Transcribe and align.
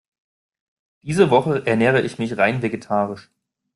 Diese 1.03 1.29
Woche 1.29 1.67
ernähre 1.67 2.01
ich 2.01 2.17
mich 2.17 2.35
rein 2.35 2.63
vegetarisch. 2.63 3.29